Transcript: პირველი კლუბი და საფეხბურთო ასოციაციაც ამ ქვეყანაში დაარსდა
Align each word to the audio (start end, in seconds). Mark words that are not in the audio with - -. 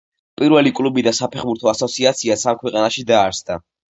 პირველი 0.41 0.71
კლუბი 0.79 1.03
და 1.07 1.13
საფეხბურთო 1.17 1.69
ასოციაციაც 1.73 2.45
ამ 2.53 2.57
ქვეყანაში 2.65 3.07
დაარსდა 3.15 3.59